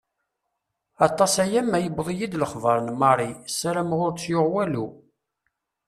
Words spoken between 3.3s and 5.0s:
ssarameɣ ur tt-yuɣ walu.